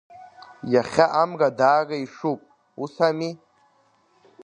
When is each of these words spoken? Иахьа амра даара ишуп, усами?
Иахьа 0.73 1.05
амра 1.21 1.49
даара 1.57 1.97
ишуп, 2.05 2.41
усами? 2.83 3.31